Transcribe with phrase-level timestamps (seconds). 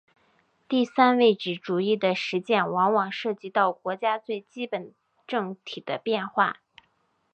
[0.67, 4.95] 第三位置主义的实践往往涉及到国家最基本
[5.27, 6.59] 政体的变化。